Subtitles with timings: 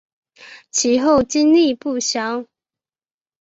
[0.71, 2.47] 其后经历不详。